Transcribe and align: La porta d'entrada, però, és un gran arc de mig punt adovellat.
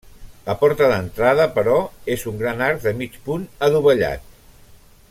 La 0.45 0.53
porta 0.61 0.87
d'entrada, 0.91 1.45
però, 1.57 1.75
és 2.15 2.25
un 2.33 2.41
gran 2.41 2.65
arc 2.71 2.83
de 2.87 2.95
mig 3.03 3.21
punt 3.29 3.45
adovellat. 3.69 4.27